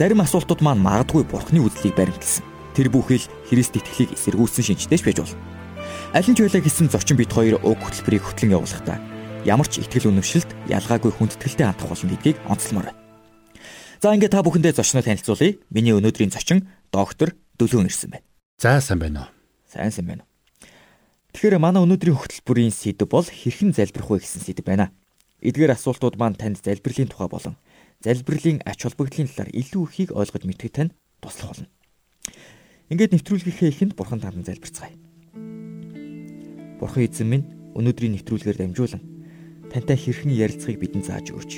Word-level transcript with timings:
Зарим 0.00 0.24
асуултууд 0.24 0.64
маань 0.64 0.80
магадгүй 0.80 1.20
бурхны 1.28 1.60
үзлийг 1.60 1.92
баримтлсан. 1.92 2.40
Тэр 2.72 2.88
бүхэл 2.88 3.28
Христ 3.44 3.76
итгэлийг 3.76 4.16
эсэргүүцсэн 4.16 4.72
шинжтэйч 4.72 5.04
байж 5.04 5.20
болно. 5.20 5.36
Аль 6.16 6.24
нь 6.24 6.32
ч 6.32 6.40
байлаа 6.40 6.64
гэсэн 6.64 6.88
зочин 6.88 7.20
бит 7.20 7.28
хоёр 7.28 7.60
уг 7.60 7.76
хөтөлбөрийг 7.76 8.24
хөтлөн 8.24 8.56
явуулахдаа 8.56 8.96
ямар 9.44 9.68
ч 9.68 9.84
итгэл 9.84 10.08
үнэмшилт 10.08 10.48
ялгаагүй 10.72 11.12
хүндэтгэлтэй 11.12 11.66
хандах 11.68 11.92
болно 11.92 12.08
гэдгийг 12.08 12.40
онцлмоор 12.48 12.88
байна. 12.88 13.00
За 14.00 14.16
ингээд 14.16 14.32
та 14.32 14.40
бүхэндээ 14.40 14.72
зочноо 14.80 15.04
танилцуулъя. 15.04 15.60
Миний 15.68 15.92
өнөөдрийн 15.92 16.32
зочин 16.32 16.72
доктор 16.88 17.36
Дөлөөн 17.60 17.92
ирсэн 17.92 18.16
байна. 18.16 18.24
За 18.56 18.80
сайн 18.80 18.96
байна 18.96 19.28
уу? 19.28 19.30
Сайн 19.68 19.92
сайн 19.92 20.08
байна. 20.08 20.24
Тэгэхээр 21.36 21.60
манай 21.60 21.84
өнөөдрийн 21.84 22.16
хөтөлбөрийн 22.16 22.72
сэдэв 22.72 23.12
бол 23.12 23.28
хэрхэн 23.28 23.76
залбирх 23.76 24.08
вэ 24.08 24.24
гэсэн 24.24 24.40
сэдэв 24.40 24.64
байна. 24.64 24.88
Эдгээр 25.44 25.76
асуултууд 25.76 26.16
маань 26.16 26.40
танд 26.40 26.64
залбирлын 26.64 27.12
тухай 27.12 27.28
болон 27.28 27.60
залбирлын 28.02 28.60
ач 28.66 28.82
холбогдлын 28.82 29.30
талаар 29.30 29.50
илүү 29.54 29.82
ихийг 29.86 30.10
ойлгож 30.12 30.42
мэдхэд 30.42 30.74
тань 30.74 30.92
туслах 31.22 31.54
болно. 31.54 31.68
Ингээд 32.90 33.14
нэвтрүүлгийнхээ 33.14 33.70
эхэнд 33.70 33.94
бурхан 33.94 34.20
танд 34.20 34.46
залбирцгаая. 34.46 34.92
Бурхан 36.82 37.06
эзэн 37.06 37.28
минь 37.30 37.46
өнөөдрийн 37.78 38.18
нэвтрүүлгээр 38.18 38.58
дамжуулан 38.58 39.02
тантай 39.70 39.96
хэрхэн 39.96 40.34
ярилцахыг 40.34 40.82
бидэнд 40.82 41.06
зааж 41.06 41.32
өгөөч. 41.32 41.52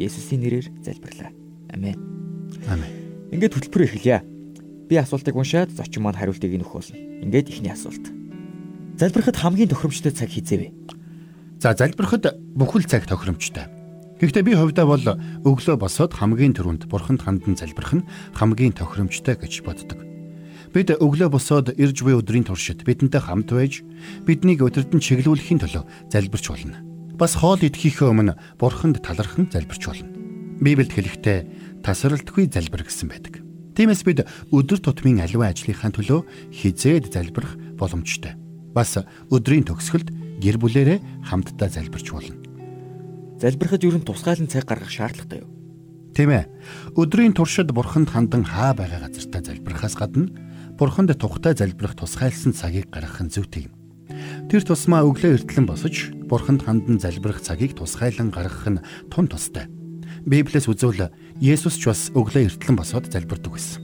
Есүсийн 0.00 0.42
нэрээр 0.42 0.66
залбирлаа. 0.82 1.30
Амен. 1.70 1.94
Амен. 2.66 2.90
Ингээд 3.30 3.54
хөтөлбөрөө 3.54 3.86
эхэлье. 3.86 4.24
Би 4.88 4.98
асуултыг 4.98 5.36
уншаад 5.36 5.70
зочин 5.70 6.02
маань 6.02 6.18
хариултыг 6.18 6.50
өгөх 6.50 6.72
болно. 6.72 6.98
Ингээд 6.98 7.52
ихний 7.52 7.70
асуулт. 7.70 8.02
Залбирахад 8.98 9.38
хамгийн 9.38 9.70
тохиромжтой 9.70 10.12
цаг 10.12 10.32
хизээ 10.32 10.58
вэ? 10.58 10.68
За 11.62 11.76
залбирахад 11.78 12.34
бүхэл 12.58 12.84
цаг 12.90 13.06
тохиромжтой. 13.06 13.71
Гэхдээ 14.22 14.46
би 14.46 14.54
хувьдаа 14.54 14.86
бол 14.86 15.02
өглөө 15.42 15.82
босоод 15.82 16.14
хамгийн 16.14 16.54
түрүүнд 16.54 16.86
бурханд 16.86 17.26
хандан 17.26 17.58
залбирх 17.58 17.90
нь 17.90 18.06
хамгийн 18.38 18.70
тохиромжтой 18.70 19.34
гэж 19.34 19.66
боддог. 19.66 19.98
Бид 20.70 20.94
өглөө 20.94 21.26
босоод 21.26 21.74
ирж 21.74 22.06
буй 22.06 22.14
өдрийн 22.14 22.46
туршид 22.46 22.86
бидэнтэй 22.86 23.18
хамт 23.18 23.50
байж 23.50 23.82
биднийг 24.22 24.62
өдөртөн 24.62 25.02
чиглүүлэхийн 25.02 25.58
төлөө 25.66 25.82
залбирч 26.14 26.46
болно. 26.54 26.78
Бас 27.18 27.34
хоол 27.34 27.66
идэхийнхээ 27.66 28.14
өмнө 28.14 28.38
бурханд 28.62 29.02
талархан 29.02 29.50
залбирч 29.50 29.90
болно. 29.90 30.14
Библиэд 30.62 30.94
хэлэхдээ 30.94 31.82
тасралтгүй 31.82 32.46
залбир 32.46 32.86
гэсэн 32.86 33.10
байдаг. 33.10 33.42
Тиймээс 33.74 34.06
бид 34.06 34.22
өдөр 34.54 34.78
тутмын 34.78 35.18
аливаа 35.26 35.50
ажлынхаа 35.50 35.90
төлөө 35.98 36.54
хизээд 36.54 37.10
залбирх 37.10 37.58
боломжтой. 37.74 38.38
Бас 38.70 39.02
өдрийн 39.34 39.66
төгсгөлд 39.66 40.14
гэр 40.38 40.62
бүлэрээ 40.62 41.26
хамтдаа 41.26 41.66
залбирч 41.66 42.14
болно. 42.14 42.41
Залбирахад 43.42 43.82
юу 43.82 43.98
н 43.98 44.06
тусгаалan 44.06 44.46
цаг 44.46 44.70
гаргах 44.70 44.94
шаардлагатай 44.94 45.42
юу? 45.42 45.50
Тийм 46.14 46.30
ээ. 46.30 46.46
Өдрийн 46.94 47.34
туршид 47.34 47.74
бурханд 47.74 48.14
хандан 48.14 48.46
хаа 48.46 48.70
байгаа 48.70 49.10
газартаа 49.10 49.42
залбирахаас 49.42 49.98
гадна 49.98 50.30
бурханд 50.78 51.10
тухтай 51.18 51.58
залбирах 51.58 51.98
тусгайлсан 51.98 52.54
цагийг 52.54 52.94
гаргах 52.94 53.18
нь 53.18 53.34
зүйтэй 53.34 53.66
юм. 53.66 53.74
Тэр 54.46 54.62
тусмаа 54.62 55.02
өглөө 55.02 55.42
эртлэн 55.42 55.66
босож 55.66 56.14
бурханд 56.30 56.62
хандан 56.62 57.02
залбирах 57.02 57.42
цагийг 57.42 57.74
тусгайлан 57.74 58.30
гаргах 58.30 58.78
нь 58.78 58.84
тун 59.10 59.26
тустай. 59.26 59.66
Библиэс 60.22 60.70
үзвэл 60.70 61.10
Есүс 61.42 61.82
ч 61.82 61.90
бас 61.90 62.14
өглөө 62.14 62.46
эртлэн 62.46 62.78
босоод 62.78 63.10
залбирдаг 63.10 63.58
байсан. 63.58 63.82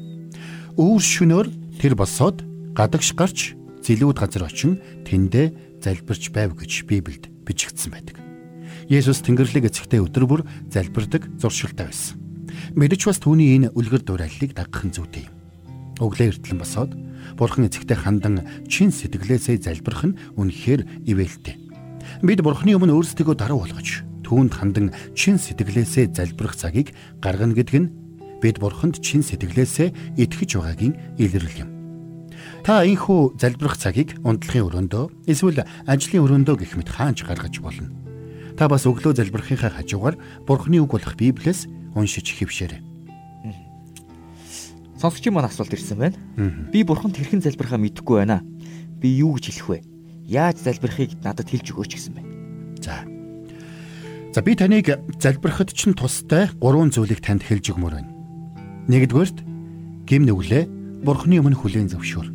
Өвөр 0.78 1.03
шөнөөр 1.03 1.47
тэр 1.83 1.99
босоод 1.99 2.47
гадагш 2.78 3.10
гарч 3.19 3.59
зилүүд 3.83 4.22
газар 4.22 4.47
очин 4.47 4.78
тэндээ 5.03 5.83
залбирч 5.83 6.31
байв 6.31 6.54
гэж 6.54 6.87
Библиэд 6.87 7.27
бичигдсэн 7.43 7.91
байдаг. 7.91 8.28
Есүс 8.88 9.21
Тэнгэрлэг 9.21 9.69
эцэгтэй 9.69 10.00
өдөр 10.00 10.25
бүр 10.25 10.41
залбирдаг 10.72 11.28
зуршилтай 11.37 11.93
байсан. 11.93 12.16
Мэдэж 12.72 13.04
бас 13.04 13.21
түүний 13.21 13.60
энэ 13.60 13.76
үлгэр 13.76 14.00
дуурайллыг 14.00 14.56
дагах 14.56 14.81
нь 14.81 14.97
зүйтэй 14.97 15.28
юм. 15.28 15.34
Өглөө 16.00 16.41
эртлэн 16.41 16.56
босоод 16.56 16.97
Бурхан 17.37 17.69
эцэгтэй 17.69 18.00
хандан 18.00 18.48
чин 18.65 18.88
сэтгэлээсээ 18.88 19.60
залбирх 19.60 20.09
нь 20.09 20.16
үнэхээр 20.41 21.04
ивэлтэй. 21.04 21.60
Бид 22.25 22.41
Бурханы 22.41 22.81
өмнө 22.81 22.97
өөрсдөө 22.97 23.37
даруй 23.37 23.60
болгож 23.60 24.09
түүнд 24.25 24.56
хандан 24.56 24.97
чин 25.12 25.37
сэтгэлээсээ 25.37 26.16
залбирх 26.16 26.56
цагийг 26.56 26.97
гаргана 27.21 27.53
гэдэг 27.53 27.77
нь 27.77 27.93
бид 28.41 28.56
Бурханд 28.56 29.04
чин 29.04 29.21
сэтгэлээсээ 29.21 30.16
итгэж 30.16 30.56
байгаагийн 30.56 31.21
илэрлэл 31.21 31.60
юм. 31.60 31.71
Та 32.65 32.88
энхүү 32.88 33.37
залбирх 33.37 33.77
цагийг 33.77 34.16
унтлахын 34.25 34.65
өрөөндөө 34.65 35.28
эсвэл 35.28 35.69
ажлын 35.84 36.25
өрөөндөө 36.25 36.56
гэх 36.56 36.72
мэт 36.81 36.88
хаанч 36.88 37.28
гаргаж 37.28 37.60
болно. 37.60 38.08
Та 38.59 38.67
бас 38.67 38.83
өглөө 38.91 39.15
залбирхийнхаа 39.15 39.71
хажуугаар 39.71 40.19
Бурхны 40.43 40.83
үг 40.83 40.91
болох 40.91 41.15
Библиэс 41.15 41.71
уншиж 41.95 42.27
хэвшээрэй. 42.35 42.83
Сонсогчийн 44.99 45.31
маань 45.31 45.47
асуулт 45.47 45.71
ирсэн 45.71 45.95
байна. 45.95 46.19
Би 46.75 46.83
Бурханд 46.83 47.15
хэрхэн 47.15 47.39
залбирхаа 47.39 47.79
мэдэхгүй 47.79 48.19
байна. 48.19 48.43
Би 48.99 49.15
юу 49.23 49.39
гэж 49.39 49.63
хэлэх 49.63 49.69
вэ? 49.71 49.79
Яаж 50.27 50.59
залбирхыг 50.59 51.23
надад 51.23 51.47
хэлж 51.47 51.71
өгөөч 51.71 51.93
гэсэн 51.95 52.13
байна. 52.19 52.31
За. 52.83 53.07
За 54.35 54.43
би 54.43 54.59
таныг 54.59 54.91
залбирхад 55.23 55.71
чинь 55.71 55.95
тустай 55.95 56.51
гурван 56.59 56.91
зүйлийг 56.91 57.23
танд 57.23 57.47
хэлж 57.47 57.79
өгмөр 57.79 57.95
байна. 57.95 58.11
Нэгдүгээрт 58.91 59.39
гим 60.03 60.27
нүглээ 60.27 60.67
Бурхны 61.07 61.39
өмнө 61.39 61.63
хүлээн 61.63 61.95
зөвшөөр. 61.95 62.35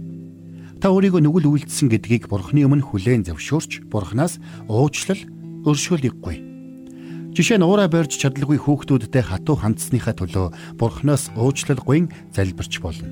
Та 0.80 0.88
өөрийгөө 0.88 1.20
нүгэл 1.20 1.68
үйлдэлсэн 1.68 1.92
гэдгийг 1.92 2.32
Бурхны 2.32 2.64
өмнө 2.64 2.88
хүлээн 2.88 3.28
зөвшөөрч 3.28 3.92
Бурханаас 3.92 4.40
уучлал 4.72 5.20
өршөөлөггүй. 5.68 6.36
Жишээ 7.34 7.58
нь 7.58 7.66
уураа 7.66 7.90
барьж 7.90 8.22
чадлагүй 8.22 8.62
хүүхдүүдтэй 8.62 9.24
хатуу 9.26 9.58
хандсныхаа 9.58 10.14
төлөө 10.14 10.78
бурхноос 10.78 11.34
уучлалгүй 11.34 12.06
залбирч 12.30 12.78
болно. 12.78 13.10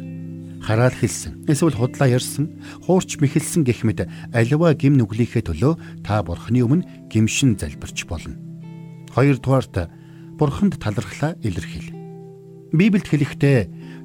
Хараал 0.62 0.94
хэлсэн, 0.94 1.50
эсвэл 1.50 1.73
худлаа 1.73 2.06
ярьсан, 2.06 2.53
хуурч 2.85 3.17
мэхэлсэн 3.17 3.66
гэх 3.66 3.81
мэт 3.81 4.06
аливаа 4.29 4.78
гим 4.78 4.94
нүглийнхээ 4.94 5.50
төлөө 5.50 6.06
та 6.06 6.22
бурхны 6.22 6.62
өмнө 6.62 7.09
гимшин 7.09 7.57
залбирч 7.57 8.06
болно. 8.06 8.38
Хоёрдугаарт 9.09 9.89
бурханд 10.38 10.78
талархлаа 10.78 11.33
илэрхийл. 11.41 11.89
Библиэд 12.78 13.09
хэлэхдээ 13.09 13.59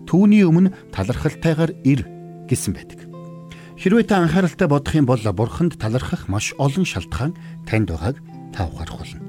түүний 0.08 0.48
өмнө 0.48 0.72
талархалтайгаар 0.96 1.76
ир 1.84 2.08
гэсэн 2.48 2.72
байдаг. 2.72 3.04
Хэрвээ 3.76 4.08
та 4.08 4.24
анхааралтай 4.24 4.64
бодох 4.64 4.96
юм 4.96 5.04
бол 5.04 5.20
бурханд 5.20 5.76
талархах 5.76 6.32
маш 6.32 6.56
олон 6.56 6.88
шалтгаан 6.88 7.36
танд 7.68 7.92
байгааг 7.92 8.16
та 8.56 8.64
ухаарах 8.64 8.96
болно. 9.04 9.20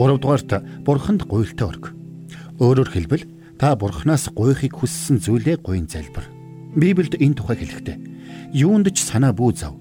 Гуравдугаарт 0.00 0.50
бурханд 0.88 1.28
гуйлтай 1.28 1.68
өрг. 1.68 1.92
Өөрөөр 2.56 2.88
хэлбэл 2.88 3.24
та 3.60 3.76
бурхнаас 3.76 4.32
гуйхыг 4.32 4.72
хүссэн 4.72 5.20
зүйлээ 5.20 5.60
гуйн 5.60 5.84
залбир. 5.84 6.24
Библиэд 6.72 7.20
энэ 7.20 7.36
тухай 7.36 7.60
хэлэхдээ 7.60 7.96
юунд 8.56 8.88
ч 8.96 9.04
санаа 9.04 9.36
бүү 9.36 9.52
зав. 9.52 9.76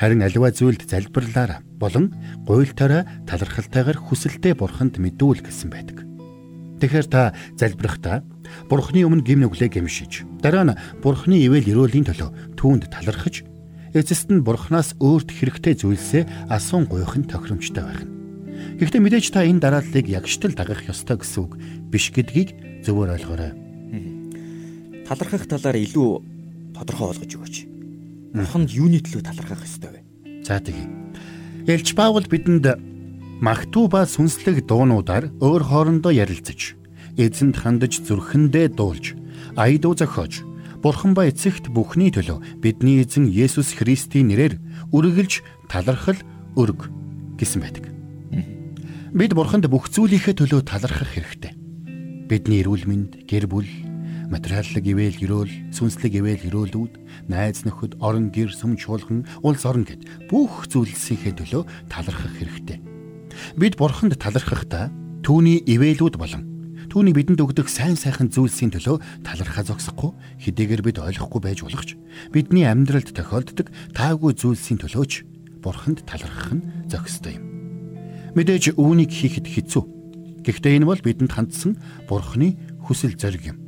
Харин 0.00 0.24
аливаа 0.24 0.52
зүйлд 0.52 0.88
залбирлаараа 0.88 1.60
болон 1.76 2.16
гуйлтаараа 2.48 3.26
талархалтайгаар 3.28 3.98
хүсэлтэд 4.00 4.56
бурханд 4.56 4.96
мэдүүл 4.96 5.44
гэсэн 5.44 5.68
байдаг. 5.68 6.06
Тэгэхээр 6.80 7.06
та 7.08 7.32
залбирахдаа 7.56 8.20
Бурхны 8.68 9.02
өмнө 9.02 9.24
гим 9.26 9.42
нүглээ 9.42 9.74
гэмшиж, 9.74 10.22
дараа 10.44 10.64
нь 10.68 10.78
Бурхны 11.02 11.40
ивэл 11.40 11.66
өрөөлийн 11.72 12.06
төлөө 12.06 12.54
түүнд 12.54 12.92
талархаж 12.92 13.42
эцэст 13.96 14.28
нь 14.28 14.44
бурхнаас 14.44 14.92
өөрт 15.00 15.32
хэрэгтэй 15.32 15.80
зүйлсээ 15.80 16.52
асуун 16.52 16.84
гуйх 16.84 17.16
нь 17.16 17.24
тохиромжтой 17.24 17.84
байх 17.84 18.04
нь. 18.04 18.12
Гэхдээ 18.76 19.00
мэдээж 19.00 19.26
та 19.32 19.48
энэ 19.48 19.64
дарааллыг 19.64 20.04
ягштал 20.04 20.52
дагах 20.52 20.84
ёстой 20.84 21.16
гэсэн 21.16 21.40
үг 21.40 21.52
биш 21.88 22.12
гэдгийг 22.12 22.84
зөвөр 22.84 23.16
ойлгоорой. 23.16 23.52
Талархах 25.08 25.48
талаар 25.48 25.80
илүү 25.80 26.08
тодорхой 26.76 27.06
болгож 27.08 27.32
өгөөч. 27.32 27.56
Бурханд 28.36 28.68
юуны 28.74 29.00
төлөө 29.00 29.22
талархах 29.24 29.64
ёстой 29.64 29.90
вэ? 29.96 30.00
За 30.44 30.60
тэгье. 30.60 30.84
Элч 31.64 31.96
Паул 31.96 32.26
бидэнд 32.28 32.76
магтуу 33.40 33.88
ба 33.88 34.04
сүнслэг 34.04 34.68
дуунуудаар 34.68 35.32
өөр 35.40 35.62
хоорондоо 35.62 36.12
ярилцаж, 36.12 36.76
эзэнд 37.16 37.56
хандаж 37.56 38.04
зүрхэндээ 38.04 38.76
дуулж, 38.76 39.16
аядуу 39.56 39.96
зохиож 39.96 40.44
Бурхан 40.82 41.12
ба 41.16 41.26
эцэгт 41.28 41.68
бүхний 41.72 42.12
төлөө 42.12 42.60
бидний 42.62 43.02
эзэн 43.02 43.28
Есүс 43.28 43.76
Христийн 43.76 44.30
нэрээр 44.30 44.60
үргэлж 44.92 45.42
талархал 45.68 46.20
өрг 46.56 46.88
гэсэн 47.36 47.60
байдаг. 47.62 47.96
Бид 49.16 49.32
Бурханд 49.32 49.64
бүх 49.72 49.88
зүйлийнхээ 49.88 50.34
төлөө 50.36 50.60
талархах 50.68 51.08
хэрэгтэй. 51.14 51.56
Бидний 52.28 52.60
эрүүл 52.60 52.84
мэнд, 52.84 53.24
гэр 53.24 53.46
бүл, 53.48 53.70
материаллык 54.28 54.84
ивэл 54.84 55.16
гэрөөл, 55.16 55.72
сүнслэг 55.72 56.20
ивэл 56.20 56.42
гэрөөлүүд, 56.42 56.92
найз 57.30 57.62
нөхөд, 57.62 58.02
орон 58.02 58.34
гэр, 58.34 58.50
сүм 58.50 58.74
чуулган, 58.74 59.24
улс 59.46 59.62
орон 59.62 59.86
гэд 59.86 60.28
бүх 60.28 60.66
зүйлсийнхээ 60.68 61.38
төлөө 61.38 61.62
талархах 61.88 62.34
хэрэгтэй. 62.34 62.82
Бид 63.56 63.78
бурханд 63.78 64.18
талархахдаа 64.18 64.90
түүний 65.22 65.62
ивэлүүд 65.64 66.18
болон 66.18 66.55
түүний 66.96 67.12
бидэнд 67.12 67.44
өгдөг 67.44 67.68
сайн 67.68 67.92
сайхан 67.92 68.32
зүйлсийн 68.32 68.72
төлөө 68.72 69.20
талархаа 69.20 69.68
зогсохгүй 69.68 70.16
хэдийгээр 70.40 70.80
бид 70.80 70.96
ойлгохгүй 70.96 71.40
байж 71.44 71.60
болох 71.60 71.84
ч 71.84 72.00
бидний 72.32 72.64
амьдралд 72.64 73.12
тохиолддог 73.12 73.68
таагүй 73.92 74.32
зүйлсийн 74.32 74.80
төлөөч 74.80 75.12
бурханд 75.60 76.08
талархах 76.08 76.56
нь 76.56 76.64
зохистой 76.88 77.36
юм. 77.36 77.44
Мэдээж 78.32 78.80
үүнийг 78.80 79.12
хийхэд 79.12 79.44
хэцүү. 79.44 79.84
Гэхдээ 80.40 80.80
энэ 80.80 80.88
бол 80.88 80.96
бидэнд 81.04 81.36
хандсан 81.36 81.76
бурхны 82.08 82.56
хүсэл 82.88 83.12
зориг 83.12 83.44
юм. 83.44 83.60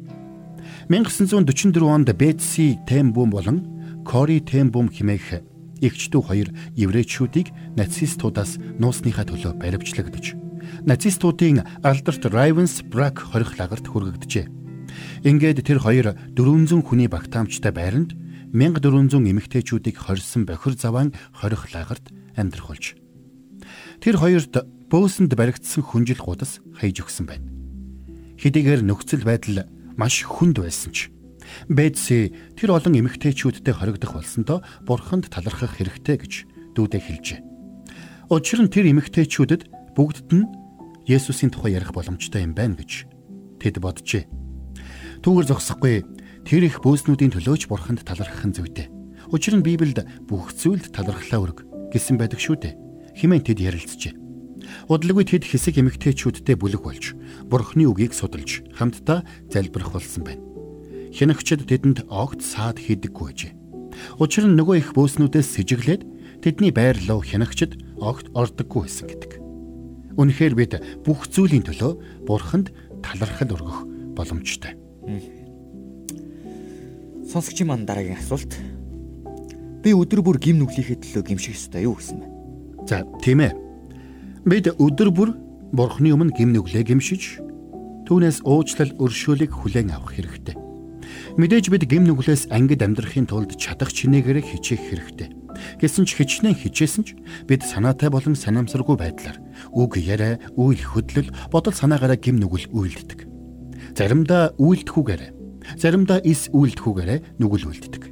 1944 0.88 1.84
онд 1.84 2.08
Бетси 2.16 2.80
Тембум 2.88 3.28
болон 3.28 4.08
Кори 4.08 4.40
Тембум 4.40 4.88
хэмээх 4.88 5.44
эгчдүү 5.84 6.22
хоёр 6.24 6.48
еврейчүүдийг 6.80 7.76
нацистуудаас 7.76 8.56
нуусныхаа 8.80 9.28
төлөө 9.28 9.52
баривчлагдаж 9.60 10.47
нацистуудын 10.84 11.64
алдарт 11.82 12.22
Ravensbrück 12.26 13.32
хорих 13.32 13.58
лагерт 13.58 13.86
хүргэжээ. 13.88 14.46
Ингээд 15.24 15.62
тэр 15.66 15.78
хоёр 15.78 16.16
400 16.34 16.82
хүний 16.82 17.08
багтаамжтай 17.08 17.72
байранд 17.72 18.16
1400 18.52 19.20
эмэгтэйчүүдийг 19.28 19.96
хорьсон 19.98 20.48
бохир 20.48 20.74
заваан 20.74 21.12
хорих 21.32 21.70
лагерт 21.74 22.08
амьдрах 22.34 22.68
болж. 22.72 22.96
Тэр 24.00 24.16
хоёрт 24.16 24.54
бөөсөнд 24.88 25.34
баригдсан 25.36 25.84
хүнжил 25.84 26.22
гудас 26.22 26.64
хаяж 26.78 27.04
өгсөн 27.04 27.26
байна. 27.28 27.50
Хэдийгээр 28.40 28.86
нөхцөл 28.86 29.26
байдал 29.26 29.68
маш 29.98 30.24
хүнд 30.24 30.62
байсан 30.62 30.94
ч 30.94 31.12
Бэдси 31.68 32.32
тэр 32.56 32.76
олон 32.76 32.94
эмэгтэйчүүдтэй 33.00 33.74
хоригдох 33.74 34.20
болсондоо 34.20 34.60
бурханд 34.84 35.32
талархах 35.32 35.80
хэрэгтэй 35.80 36.16
гэж 36.20 36.32
дүүдээ 36.76 37.02
хэлжээ. 37.02 37.40
Учир 38.28 38.60
нь 38.60 38.72
тэр 38.72 38.92
эмэгтэйчүүдэд 38.92 39.62
бүгдд 39.98 40.30
нь 40.30 40.46
Есүсийн 41.10 41.50
тухай 41.50 41.74
ярих 41.74 41.90
боломжтой 41.90 42.46
юм 42.46 42.54
байна 42.54 42.78
гэж 42.78 43.10
тэд 43.58 43.82
боджээ. 43.82 44.30
Түүгээр 45.26 45.50
зогсохгүй 45.50 46.06
тэр 46.46 46.62
их 46.70 46.78
бөөснүүдийн 46.86 47.34
төлөөч 47.34 47.66
бурханд 47.66 48.06
талархах 48.06 48.46
нь 48.46 48.54
зүйтэй. 48.54 48.86
Учир 49.34 49.58
нь 49.58 49.66
Библиэд 49.66 50.30
бүх 50.30 50.54
зүйлд 50.54 50.94
талархлаа 50.94 51.42
өрг 51.42 51.58
гэсэн 51.90 52.14
байдаг 52.14 52.38
шүү 52.38 52.56
дээ. 52.62 52.78
Химэн 53.18 53.42
тэд 53.42 53.58
ярилцжээ. 53.58 54.14
Удалгүй 54.86 55.26
тэд 55.26 55.50
хэсэг 55.50 55.82
эмэгтэйчүүдтэй 55.82 56.54
бүлэг 56.54 56.82
болж 56.86 57.18
Бурхны 57.50 57.90
үгийг 57.90 58.14
судалж 58.14 58.62
хамтдаа 58.78 59.26
залбирах 59.50 59.98
болсон 59.98 60.22
байна. 60.22 60.44
Хянагчид 61.10 61.66
тэдэнд 61.66 62.06
огт 62.06 62.44
саад 62.46 62.78
хийдэггүй 62.78 63.26
байжээ. 63.34 63.52
Учир 64.22 64.46
нь 64.46 64.54
нөгөө 64.54 64.76
их 64.78 64.88
бөөснүүдээс 64.94 65.58
сэжиглээд 65.58 66.02
тэдний 66.44 66.70
байр 66.70 66.94
руу 67.10 67.24
хянагчид 67.24 67.80
огт 67.98 68.30
ордоггүй 68.36 68.86
байсан 68.86 69.10
гэдэг. 69.10 69.47
Үнэхээр 70.18 70.54
бид 70.58 70.72
бүх 71.06 71.30
зүйлийн 71.30 71.62
төлөө 71.62 72.26
Бурханд 72.26 72.74
талархал 73.06 73.54
өргөх 73.54 73.86
боломжтой. 74.18 74.74
Сонсогчийн 77.22 77.70
манд 77.70 77.86
дараагийн 77.86 78.18
асуулт. 78.18 78.50
Би 79.86 79.94
өдөр 79.94 80.26
бүр 80.26 80.42
гим 80.42 80.58
нүглийнхээ 80.58 80.98
төлөө 80.98 81.22
гимших 81.22 81.54
ёстой 81.54 81.86
юу 81.86 81.94
гэсэн 81.94 82.18
бэ? 82.18 82.26
За, 82.90 83.06
тийм 83.22 83.46
ээ. 83.46 83.54
Бид 84.42 84.66
өдөр 84.74 85.14
бүр 85.14 85.30
Бурхны 85.70 86.10
өмнө 86.10 86.34
гим 86.34 86.50
нүглээ 86.50 86.82
гимшиж 86.82 87.38
түүнээс 88.08 88.42
уучлал 88.42 88.96
өршөөлийг 88.96 89.52
хүлээн 89.52 89.92
авах 89.92 90.16
хэрэгтэй. 90.16 90.56
Мэдээж 91.36 91.68
бид 91.68 91.84
гим 91.84 92.08
нүглээс 92.08 92.48
ангид 92.48 92.80
амьдрахын 92.80 93.28
тулд 93.28 93.52
чадах 93.60 93.92
чинээгээр 93.92 94.40
хичээх 94.42 94.82
хэрэгтэй. 94.88 95.28
Гэсэн 95.80 96.04
ч 96.06 96.18
хичнээн 96.18 96.56
хичээсэн 96.56 97.02
ч 97.04 97.08
бид 97.46 97.62
санаатай 97.64 98.10
болон 98.10 98.34
санамсаргүй 98.34 98.96
байдлаар 98.98 99.38
үг 99.74 99.98
яриа, 99.98 100.38
үйл 100.56 100.80
хөдлөл, 100.80 101.30
бодол 101.50 101.74
санаагаараа 101.74 102.18
гим 102.18 102.38
нүгэл 102.40 102.70
үйлддэг. 102.72 103.26
Заримдаа 103.98 104.54
үйлдэхүүгээрээ, 104.56 105.30
заримдаа 105.78 106.18
эс 106.22 106.48
үйлдэхүүгээрээ 106.54 107.42
нүгэл 107.42 107.68
үйлддэг. 107.68 108.04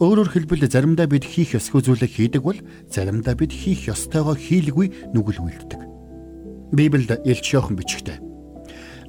Өөрөөр 0.00 0.28
хэлбэл 0.32 0.68
заримдаа 0.68 1.08
бид 1.08 1.24
хийх 1.24 1.56
ёсгүй 1.56 1.84
зүйлийг 1.84 2.12
хийдэг 2.12 2.42
бол 2.44 2.60
заримдаа 2.92 3.36
бид 3.36 3.52
хийх 3.52 3.88
ёстойгоо 3.88 4.36
хийлгүй 4.36 5.12
нүгэл 5.12 5.40
үйлддэг. 5.40 5.80
Библиэд 6.72 7.24
Илч 7.24 7.46
Йохан 7.52 7.76
бичгтээ 7.76 8.26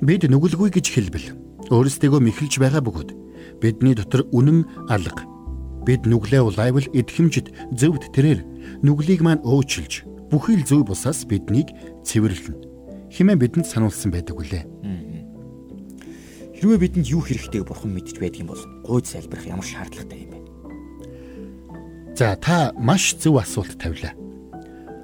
бид 0.02 0.30
нүгэлгүй 0.30 0.70
гэж 0.78 0.86
хэлбэл 0.94 1.28
өөрсдийгөө 1.74 2.22
мэхэлж 2.22 2.62
байгаа 2.62 2.82
бөгөөд 2.86 3.10
бидний 3.62 3.98
дотор 3.98 4.30
үнэн 4.30 4.62
алга 4.94 5.26
бид 5.88 6.04
нүглээ 6.04 6.44
улайвал 6.44 6.88
эдхэмжид 6.92 7.56
зөвд 7.72 8.12
тэрээр 8.12 8.44
нүглийг 8.84 9.24
маань 9.24 9.40
өөчилж 9.48 10.04
бүхий 10.28 10.60
л 10.60 10.68
зөв 10.68 10.84
бусаас 10.84 11.24
биднийг 11.24 11.72
цэвэрлэнэ 12.04 12.68
хэмээн 13.12 13.40
бидэнд 13.40 13.68
сануулсан 13.68 14.12
байдаг 14.12 14.36
үлээ. 14.36 14.64
Хэрвээ 16.60 16.80
бидэнд 16.82 17.08
юу 17.08 17.22
хэрэгтэй 17.24 17.64
бурхан 17.64 17.94
мэдж 17.96 18.20
байдаг 18.20 18.42
юм 18.44 18.50
бол 18.52 18.64
гуйд 18.84 19.06
залбирах 19.08 19.46
ямар 19.48 19.64
шаардлагатай 19.64 20.20
юм 20.26 20.32
бэ? 20.36 20.40
За 22.18 22.36
та 22.36 22.74
маш 22.76 23.16
зөв 23.16 23.38
асуулт 23.40 23.78
тавилаа. 23.78 24.18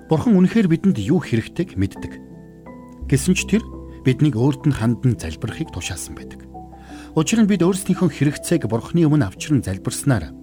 Бурхан 0.10 0.36
үнэхээр 0.36 0.68
бидэнд 0.68 0.98
юу 1.00 1.22
хэрэгтэйг 1.22 1.78
мэддэг. 1.78 2.14
Гэсэн 3.08 3.38
ч 3.38 3.46
тэр 3.48 3.64
биднийг 4.02 4.36
өөрт 4.36 4.66
нь 4.68 4.76
хандан 4.76 5.16
залбирахыг 5.16 5.72
тушаасан 5.72 6.18
байдаг. 6.18 6.44
Учир 7.14 7.46
нь 7.46 7.48
бид 7.48 7.62
өөрсдийнхөө 7.62 8.10
хэрэгцээг 8.10 8.66
Бурханы 8.66 9.06
өмнө 9.06 9.30
авчран 9.30 9.62
залбирснаар 9.62 10.34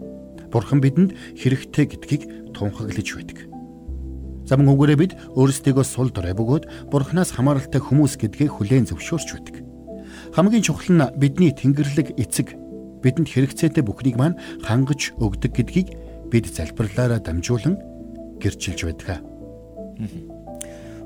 Бурхан 0.50 0.82
бидэнд 0.82 1.14
хэрэгтэй 1.38 1.86
гэдгийг 1.86 2.22
тунхаглаж 2.54 3.08
байдаг. 3.14 3.38
За 4.50 4.58
мөн 4.58 4.74
үгээрээ 4.74 4.98
бид 4.98 5.12
өөрсдийгөө 5.38 5.86
сул 5.86 6.10
дорой 6.10 6.34
бөгөөд 6.34 6.90
Бурханаас 6.90 7.30
хамааралтай 7.38 7.78
хүмүүс 7.78 8.18
гэдгийг 8.18 8.50
хүлээн 8.50 8.90
зөвшөөрч 8.90 9.28
байдаг. 9.38 9.56
Хамгийн 10.34 10.66
чухал 10.66 10.90
нь 10.90 11.06
бидний 11.14 11.54
Тэнгэрлэг 11.54 12.18
эцэг 12.18 12.58
бидэнд 12.98 13.30
хэрэгцээтэй 13.30 13.86
бүхнийг 13.86 14.18
маань 14.18 14.34
хангаж 14.66 15.14
өгдөг 15.22 15.54
гэдгийг 15.54 15.88
бид 16.34 16.50
залбирлаараа 16.50 17.22
дамжуулан 17.22 17.78
гэрчилж 18.42 18.80
байдаг. 18.90 19.22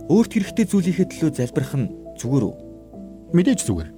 Өөрт 0.08 0.32
хэрэгтэй 0.36 0.66
зүйлийнхээ 0.68 1.08
төлөө 1.12 1.30
залбирах 1.36 1.74
нь 1.76 1.92
зүгээр 2.20 2.44
үү? 2.48 2.54
Мэдээж 3.36 3.60
зүгээр. 3.64 3.90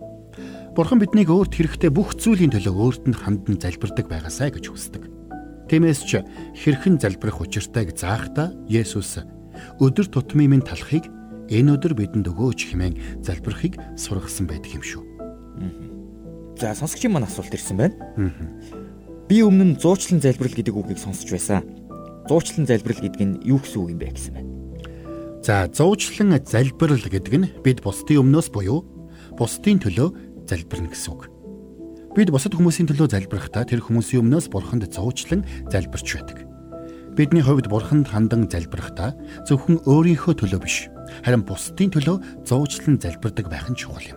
Бурхан 0.75 1.01
биднийг 1.01 1.31
өөрт 1.31 1.55
хэрэгтэй 1.55 1.91
бүх 1.91 2.15
зүйлийн 2.19 2.53
төлөө 2.53 2.75
өөрт 2.75 3.05
нь 3.11 3.17
хандан 3.17 3.57
залбирдаг 3.59 4.07
байгаасай 4.11 4.53
гэж 4.53 4.71
хүсдэг. 4.71 5.16
Тиймээс 5.67 6.01
ч 6.07 6.23
хэрхэн 6.55 7.03
залбирах 7.03 7.43
учиртайг 7.43 7.99
заахта 7.99 8.55
Есүс 8.71 9.27
өдөр 9.83 10.07
тутмын 10.07 10.55
минь 10.55 10.63
талахыг 10.63 11.11
энэ 11.51 11.75
өдөр 11.75 11.99
бидэнд 11.99 12.31
өгөөч 12.31 12.71
хэмээн 12.71 13.23
залбирахыг 13.23 13.75
сургасан 13.99 14.47
байдаг 14.47 14.71
юм 14.79 14.85
шүү. 14.87 15.03
За 16.55 16.71
сонсогчийн 16.75 17.13
маань 17.13 17.27
асуулт 17.27 17.51
ирсэн 17.51 17.77
байна. 17.77 17.99
Би 19.27 19.43
өмнө 19.43 19.75
нь 19.75 19.79
зуучлан 19.83 20.23
залбирал 20.23 20.55
гэдэг 20.55 20.75
үгийг 20.75 21.03
сонсч 21.03 21.29
байсан. 21.35 21.67
Зуучлан 22.31 22.65
залбирал 22.67 23.03
гэдэг 23.03 23.23
нь 23.27 23.41
юу 23.43 23.59
гэсэн 23.59 23.79
үг 23.83 23.91
юм 23.91 23.99
бэ 23.99 24.15
гэсэн 24.15 24.33
байна. 24.39 24.51
За 25.43 25.67
зуучлан 25.67 26.39
залбирал 26.47 27.03
гэдэг 27.03 27.35
нь 27.35 27.51
бид 27.67 27.83
бусдын 27.83 28.23
өмнөөс 28.23 28.55
буюу 28.55 28.87
бусдын 29.35 29.83
төлөө 29.83 30.47
залбирна 30.47 30.95
гэсэн 30.95 31.11
үг. 31.11 31.36
Бид 32.17 32.33
бусад 32.33 32.57
хүмүүсийн 32.57 32.89
төлөө 32.89 33.13
залбирахдаа 33.13 33.69
тэр 33.69 33.85
хүмүүсийн 33.85 34.25
өмнөөс 34.25 34.49
бурханд 34.49 34.89
зуучлан 34.89 35.45
залбирч 35.69 36.17
байдаг. 36.17 36.49
Бидний 37.13 37.45
хувьд 37.45 37.69
бурханд 37.69 38.09
хандан 38.09 38.49
залбирахдаа 38.49 39.13
зөвхөн 39.45 39.85
өөрийнхөө 39.85 40.33
төлөө 40.41 40.61
биш, 40.65 40.89
харин 41.21 41.45
бусдын 41.45 41.93
төлөө 41.93 42.49
зуучлан 42.49 42.97
залбирдаг 42.97 43.53
байх 43.53 43.69
нь 43.69 43.77
чухал 43.77 44.17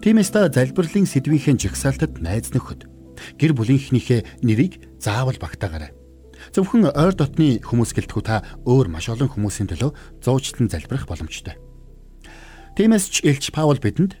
Тиймээс 0.00 0.32
та 0.32 0.48
залбирлын 0.48 1.04
сэдвийнхээ 1.04 1.60
жагсаалтад 1.60 2.24
найз 2.24 2.56
нөхөд 2.56 2.88
гэр 3.36 3.52
бүлийнхнийхээ 3.52 4.40
нэрийг 4.40 4.80
заавал 4.96 5.36
багтаагаарай. 5.36 5.92
Зөвхөн 6.56 6.88
ойр 6.88 7.12
дотны 7.12 7.60
хүмүүс 7.60 8.00
гэлтгүү 8.00 8.22
та 8.24 8.48
өөр 8.64 8.88
маш 8.88 9.12
олон 9.12 9.28
хүмүүсийн 9.28 9.68
төлөө 9.68 10.24
зуучлан 10.24 10.72
залбирах 10.72 11.04
боломжтой. 11.04 11.60
Тиймээс 12.80 13.12
ч 13.12 13.28
Илч 13.28 13.52
Паул 13.52 13.76
бидэнд 13.76 14.16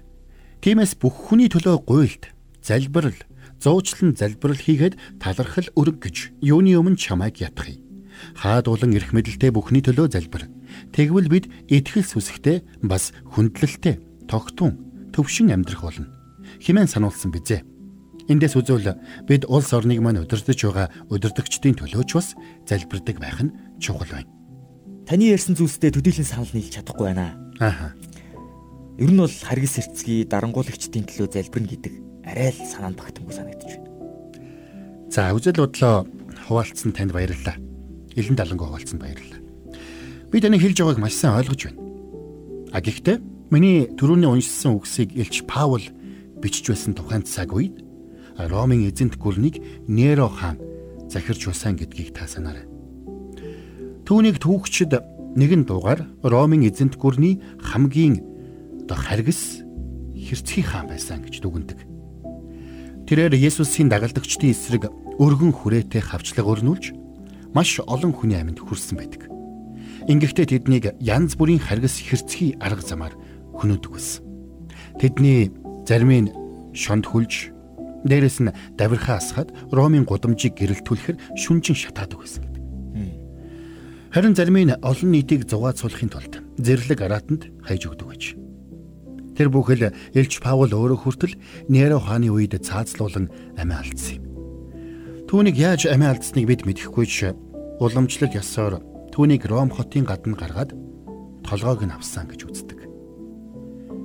тиймээс 0.60 1.00
бүх 1.00 1.32
хүний 1.32 1.48
төлөө 1.48 1.80
гуйлд, 1.88 2.28
залбирал, 2.62 3.16
зуучлан 3.60 4.16
залбирал 4.16 4.56
хийгээд 4.56 4.98
талархал 5.20 5.68
өрг 5.76 6.04
гэж 6.04 6.16
юуны 6.40 6.76
өмнө 6.76 6.96
чамайг 6.96 7.40
ятгахыг. 7.40 7.80
Хаад 8.36 8.68
улан 8.68 8.92
эрх 8.96 9.12
мэдэлтэй 9.12 9.50
бүхний 9.50 9.80
төлөө 9.80 10.12
залбир. 10.12 10.48
Тэгвэл 10.92 11.28
бид 11.28 11.46
итгэл 11.68 12.04
сүсгтэй 12.04 12.62
бас 12.84 13.12
хүндлэлтэй, 13.32 14.00
тогтун, 14.28 15.10
төвшин 15.12 15.52
амьдрах 15.52 15.82
болно. 15.82 16.06
Химэн 16.60 16.88
сануулсан 16.88 17.32
бизээ. 17.32 17.64
Эндээс 18.28 18.54
үзвэл 18.54 19.00
бид 19.26 19.48
улс 19.48 19.72
орныг 19.72 19.98
маань 20.04 20.22
удирдах 20.22 20.54
байгаа 20.54 20.86
удирдагчдын 21.10 21.80
төлөөч 21.80 22.10
бас 22.14 22.36
залбирдаг 22.68 23.16
байх 23.18 23.40
нь 23.42 23.54
чухал 23.80 24.06
байна. 24.06 24.30
Таны 25.08 25.32
ярьсан 25.32 25.58
зүйлстэй 25.58 25.90
төдийлөн 25.90 26.28
санал 26.28 26.52
нийлж 26.54 26.78
чадахгүй 26.78 27.10
байна. 27.10 27.34
Ааха. 27.58 27.96
Ер 29.00 29.10
нь 29.10 29.18
бол 29.18 29.32
харгас 29.32 29.82
хэрцгий 29.82 30.22
дарангуулагчдын 30.28 31.08
төлөө 31.10 31.26
залбирна 31.34 31.72
гэдэг 31.74 32.09
арай 32.30 32.54
л 32.54 32.62
санаанд 32.62 32.96
багтангүй 32.96 33.34
санагдаж 33.34 33.70
байна. 33.74 33.90
За 35.10 35.34
үзэл 35.34 35.66
бодлоо 35.66 36.06
хуваалцсан 36.46 36.94
танд 36.94 37.10
баярлалаа. 37.10 37.58
Илэн 38.14 38.38
даланг 38.38 38.62
хуваалцсан 38.62 39.02
баярлалаа. 39.02 39.42
Би 40.30 40.38
таны 40.38 40.58
хэлж 40.62 40.78
байгааг 40.78 41.02
маш 41.02 41.18
сайн 41.18 41.34
ойлгож 41.34 41.66
байна. 41.66 41.82
А 42.70 42.78
гэхдээ 42.78 43.18
миний 43.50 43.90
түрүүний 43.98 44.30
уншсан 44.30 44.78
үгсийг 44.78 45.10
Илч 45.18 45.42
Паул 45.50 45.82
бичиж 46.38 46.70
байсан 46.70 46.94
тухайн 46.94 47.26
цаг 47.26 47.50
үед 47.50 47.82
Ромын 48.38 48.86
эзэнт 48.86 49.18
гүрнийг 49.18 49.58
Неро 49.90 50.30
хаан 50.30 50.62
захирч 51.10 51.50
усан 51.50 51.74
гэдгийг 51.74 52.14
та 52.14 52.30
санаарай. 52.30 52.64
Түүнийг 54.06 54.38
түүхчид 54.38 54.94
нэгэн 55.34 55.66
дуугаар 55.66 56.06
Ромын 56.22 56.62
эзэнт 56.70 56.94
гүрний 56.94 57.42
хамгийн 57.58 58.22
одоо 58.86 58.96
харгас 58.96 59.66
хэрцгий 60.14 60.62
хаан 60.62 60.86
байсан 60.86 61.26
гэж 61.26 61.42
дүгнэдэг. 61.42 61.89
Тэрээр 63.10 63.34
Есүсийн 63.34 63.90
дагалдагчдын 63.90 64.54
эсрэг 64.54 64.86
өргөн 65.18 65.50
хүрээтэй 65.50 65.98
хавчлаг 65.98 66.46
өрнүүлж 66.46 66.94
маш 67.50 67.82
олон 67.82 68.14
хүний 68.14 68.38
амьд 68.38 68.62
хүрсэн 68.62 69.02
байдаг. 69.02 69.26
Ингэхдээ 70.06 70.46
тэднийг 70.46 70.94
янз 71.02 71.34
бүрийн 71.34 71.58
харгас 71.58 71.98
хэрцгий 71.98 72.54
арга 72.62 72.86
замаар 72.86 73.18
хөнөөдөг 73.58 73.90
байсан. 73.90 74.22
Тэдний 75.02 75.50
зарим 75.90 76.30
нь 76.30 76.30
шонд 76.70 77.10
хүлж 77.10 77.50
дээрэс 78.06 78.46
нь 78.46 78.54
давирхаа 78.78 79.18
асгаад 79.18 79.50
Ромын 79.74 80.06
гудамжийг 80.06 80.54
гэрэлтүүлэхэр 80.54 81.34
шүнжин 81.34 81.74
шатаадаг 81.74 82.22
байсан 82.22 82.46
гэдэг. 82.46 82.62
Харин 84.14 84.38
зарим 84.38 84.70
нь 84.70 84.78
олон 84.86 85.10
нийтийг 85.10 85.50
зугаацуулахын 85.50 86.14
тулд 86.14 86.38
зэрлэг 86.62 87.02
аратанд 87.02 87.50
хайж 87.66 87.90
өгдөг 87.90 88.06
байж. 88.06 88.38
Тэр 89.40 89.48
бүхэл 89.48 89.88
Элч 90.12 90.36
Паул 90.44 90.68
өөрөө 90.68 91.00
хүртэл 91.00 91.32
Неро 91.72 91.96
хааны 91.96 92.28
үед 92.28 92.60
цаазлуулан 92.60 93.32
амиа 93.56 93.80
алдсан 93.80 94.20
юм. 94.20 94.24
Түүнийг 95.32 95.56
яаж 95.56 95.88
амиа 95.88 96.12
алдсныг 96.12 96.44
бид 96.44 96.68
мэдэхгүй 96.68 97.08
ч 97.08 97.32
уламжлал 97.80 98.36
ёсоор 98.36 98.84
түүнийг 99.16 99.48
Ром 99.48 99.72
хотын 99.72 100.04
гадна 100.04 100.36
гаргаад 100.36 100.76
толгойг 101.40 101.88
нь 101.88 101.96
авсан 101.96 102.28
гэж 102.28 102.52
үздэг. 102.52 102.84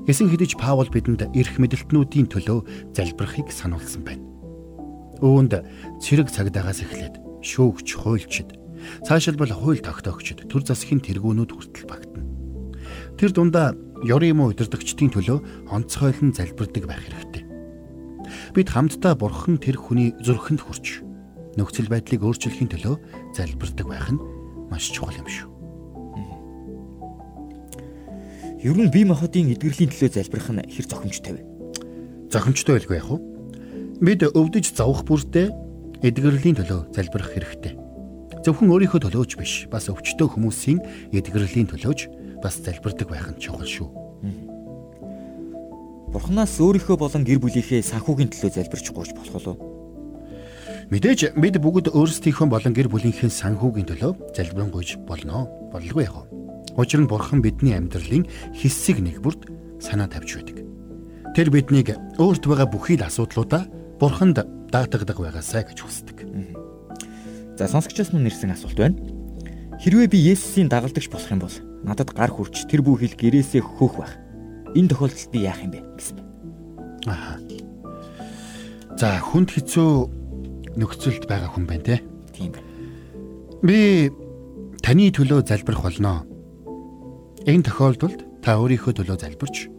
Эсэн 0.07 0.31
хэдиж 0.31 0.55
Паул 0.55 0.87
бидэнд 0.87 1.27
эрх 1.35 1.59
мэдэлтнүүдийн 1.59 2.31
төлөө 2.31 2.95
залбирахыг 2.95 3.51
сануулсан 3.51 4.07
байна. 4.07 4.23
Үүнд 5.19 5.67
цэрэг 5.99 6.31
цагдаагаас 6.31 6.79
эхлээд 6.79 7.19
шүүгч, 7.43 7.87
хуульчид, 7.91 8.55
цаашилбал 9.03 9.51
хууль 9.51 9.83
тогтоогчид, 9.83 10.47
төр 10.47 10.63
засгийн 10.63 11.03
тэргүүнүүд 11.03 11.51
хүртэл 11.51 11.91
багтана. 11.91 12.23
Тэр 13.19 13.35
дундаа 13.35 13.75
ёрын 14.03 14.35
юм 14.35 14.39
удирдагчдын 14.49 15.13
төлөө 15.15 15.71
онцгойлон 15.71 16.35
залбирдаг 16.35 16.83
байх 16.83 16.99
хэрэгтэй. 17.05 17.43
Бид 18.51 18.67
хамтдаа 18.67 19.15
бурхан 19.15 19.55
тэр 19.61 19.79
хүний 19.79 20.11
зүрхэнд 20.19 20.59
хүрч 20.59 21.05
нөхцөл 21.55 21.87
байдлыг 21.87 22.21
өөрчлөхийн 22.25 22.71
төлөө 22.75 22.95
залбирдаг 23.37 23.87
байх 23.87 24.09
нь 24.11 24.19
маш 24.67 24.91
чухал 24.91 25.15
юм 25.15 25.29
шүү. 25.29 25.49
Ер 28.65 28.75
нь 28.75 28.91
бие 28.91 29.05
махбодын 29.05 29.53
эдгэрлийн 29.53 29.93
төлөө 29.93 30.09
залбирах 30.11 30.49
нь 30.51 30.65
хэр 30.67 30.85
зохимжтой 30.89 31.33
вэ? 31.37 31.41
Зохимжтой 32.33 32.81
байлгүй 32.81 32.97
яах 32.97 33.11
вэ? 33.13 33.19
Бид 34.01 34.25
өвдөж 34.25 34.73
зовх 34.73 35.05
бүртээ 35.05 35.53
эдгэрлийн 36.01 36.57
төлөө 36.59 36.91
залбирах 36.91 37.31
хэрэгтэй. 37.31 37.77
Зөвхөн 38.41 38.73
өөрийнхөө 38.73 39.05
төлөөч 39.05 39.31
биш, 39.37 39.53
бас 39.69 39.89
өвчтөө 39.89 40.33
хүмүүсийн 40.33 40.81
эдгэрлийн 41.13 41.69
төлөөч 41.69 42.24
бас 42.45 42.61
залбирдаг 42.61 43.09
байх 43.09 43.25
нь 43.33 43.41
чухал 43.41 43.65
шүү. 43.65 43.89
Бурханаас 46.13 46.61
өөрийнхөө 46.61 46.95
болон 47.01 47.25
гэр 47.25 47.41
бүлийнхээ 47.41 47.81
санхүүгийн 47.81 48.29
төлөө 48.29 48.51
залбирч 48.53 48.93
гооч 48.93 49.11
болох 49.17 49.49
уу? 49.49 49.57
Мэдээж 50.93 51.33
бид 51.33 51.57
бүгд 51.57 51.89
өөрсдийнхөө 51.91 52.47
болон 52.47 52.73
гэр 52.77 52.87
бүлийнхээ 52.93 53.33
санхүүгийн 53.33 53.89
төлөө 53.89 54.37
залбирanгуйж 54.37 55.01
болно. 55.09 55.49
Боллгүй 55.73 56.05
яах 56.05 56.29
вэ? 56.29 56.77
Учир 56.77 57.01
нь 57.01 57.09
бурхан 57.09 57.41
бидний 57.41 57.73
амьдралын 57.73 58.29
хэсэг 58.53 59.01
нэгбүрд 59.01 59.49
санаа 59.81 60.05
тавьж 60.05 60.37
байдаг. 60.37 60.61
Тэр 61.33 61.49
биднийг 61.49 61.97
өөрт 62.21 62.45
байгаа 62.45 62.69
бүхий 62.69 63.01
л 63.01 63.07
асуудлуудаа 63.09 63.65
бурханд 63.97 64.45
даатгадаг 64.69 65.17
байгаасай 65.17 65.65
гэж 65.65 65.81
хүсдэг. 65.81 66.17
За 67.57 67.65
сонсогчоос 67.65 68.13
мөн 68.13 68.29
нэрсэн 68.29 68.53
асуулт 68.53 68.77
байна. 68.77 69.01
Хэрвээ 69.81 70.07
би 70.07 70.19
Есүсийн 70.31 70.69
дагалдагч 70.69 71.09
болох 71.09 71.31
юм 71.33 71.41
бол 71.43 71.55
надад 71.85 72.11
гар 72.17 72.33
хүрч 72.33 72.65
тэр 72.65 72.81
бүхэл 72.81 73.15
гэрээсээ 73.15 73.61
хөөх 73.61 73.93
байх. 74.01 74.13
Энэ 74.73 74.89
тохиолдолд 74.91 75.31
би 75.31 75.39
яах 75.45 75.61
юм 75.61 75.71
бэ 75.71 75.79
гэсэн 75.95 76.17
байна. 77.05 77.13
Аа. 77.13 77.37
За 78.97 79.21
хүнд 79.21 79.53
хэцүү 79.53 79.89
нөхцөлд 80.75 81.23
байгаа 81.29 81.49
хүн 81.53 81.65
байна 81.69 81.85
те. 81.85 81.95
Тийм 82.33 82.51
байна. 82.57 82.67
Би 83.61 84.09
таны 84.81 85.13
төлөө 85.13 85.45
залбирх 85.45 85.85
болно 85.85 86.25
Энэ 87.45 87.61
тохиолдолд 87.61 88.41
та 88.41 88.57
өөрийнхөө 88.57 89.05
төлөө 89.05 89.21
залбирч 89.21 89.69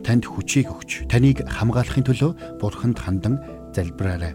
танд 0.00 0.24
хүчийг 0.24 0.72
өгч 0.72 1.04
таныг 1.12 1.44
хамгаалахын 1.44 2.08
төлөө 2.08 2.56
бурханд 2.56 2.96
хандан 2.96 3.36
залбираарай. 3.76 4.32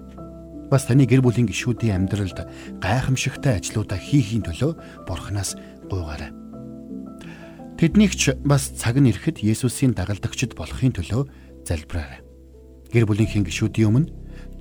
Бас 0.70 0.86
таны 0.86 1.10
гэр 1.10 1.26
бүлийн 1.26 1.50
гишүүдийн 1.50 2.06
амьдралд 2.06 2.46
гайхамшигтай 2.86 3.58
ажлуудаа 3.58 3.98
хийхийн 3.98 4.46
төлөө 4.46 4.78
бурханаас 5.10 5.58
гуйгаарай. 5.90 6.30
Тэднийг 7.76 8.16
ч 8.16 8.32
бас 8.48 8.72
цаг 8.72 8.96
нь 9.04 9.12
ирэхэд 9.12 9.44
Есүсийн 9.44 9.92
дагалдагчд 9.92 10.56
болохын 10.56 10.96
төлөө 10.96 11.28
залбираарай. 11.68 12.24
Гэр 12.88 13.04
бүлийнхээ 13.04 13.44
гишүүдийн 13.44 13.92
өмнө 13.92 14.12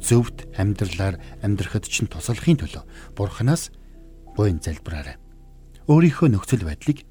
зөвхт 0.02 0.50
амьдралаар 0.58 1.22
амьдрахад 1.38 1.86
чинь 1.86 2.10
туслахын 2.10 2.58
төлөө 2.58 2.82
бурханаас 3.14 3.70
буйн 4.34 4.58
залбираарай. 4.58 5.14
Өөрийнхөө 5.86 6.34
нөхцөл 6.34 6.66
байдлыг 6.66 7.06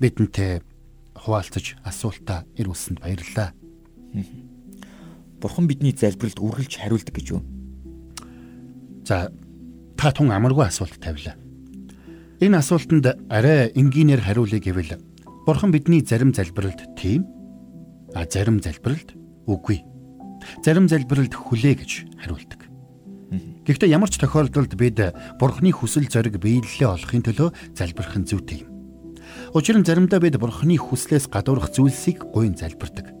бидэнтэй 0.00 0.64
хуваалцаж 1.12 1.76
асуултаа 1.84 2.48
ирүүлсэнд 2.56 3.04
баярлалаа. 3.04 3.52
Бурхан 5.44 5.68
бидний 5.68 5.92
залбиралд 5.92 6.40
үргэлж 6.40 6.80
хариулдаг 6.80 7.12
гэж 7.20 7.26
юу? 7.36 7.44
За 9.04 9.28
та 10.00 10.08
тун 10.08 10.32
амаргүй 10.32 10.72
асуулт 10.72 10.96
тавилаа. 10.96 11.36
Энэ 12.40 12.64
асуултанд 12.64 13.28
арай 13.28 13.76
энгийнээр 13.76 14.24
хариулъя 14.24 14.56
гэвэл 14.56 15.12
Бурхан 15.44 15.72
бидний 15.72 16.00
зарим 16.00 16.32
залбиралд 16.32 16.96
тийм 16.96 17.26
а 18.14 18.24
зарим 18.24 18.62
залбиралд 18.64 19.12
үгүй. 19.44 19.84
Зарим 20.64 20.88
залбиралд 20.88 21.36
хүлээ 21.36 21.84
гэж 21.84 21.90
хариулдаг. 22.16 22.64
Гэхдээ 23.68 23.92
ямар 23.92 24.08
ч 24.08 24.16
тохиолдолд 24.24 24.72
бид 24.80 24.96
Бурханы 25.36 25.68
хүсэл 25.68 26.08
зориг 26.08 26.40
биелэлээ 26.40 26.88
олохын 26.88 27.20
төлөө 27.28 27.76
залбирх 27.76 28.16
нь 28.16 28.24
зүйтэй 28.24 28.64
юм. 28.64 28.72
Учир 29.52 29.76
нь 29.76 29.84
заримдаа 29.84 30.16
бид 30.16 30.40
бурхны 30.40 30.80
хүслээс 30.80 31.28
гадуурх 31.28 31.76
зүйлсийг 31.76 32.24
гуйн 32.32 32.56
залбирдаг. 32.56 33.12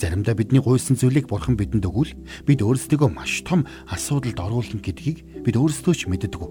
Заримдаа 0.00 0.32
бидний 0.32 0.64
гуйсан 0.64 0.96
зүйлийг 0.96 1.28
бурхан 1.28 1.60
бидэнд 1.60 1.84
өгвөл 1.84 2.16
бид 2.48 2.64
өөрсдөө 2.64 3.12
маш 3.12 3.44
том 3.44 3.68
асуудалд 3.92 4.40
оруулна 4.40 4.80
гэдгийг 4.80 5.44
бид 5.44 5.56
өөрсдөө 5.60 5.94
ч 5.94 6.08
мэддэг. 6.08 6.42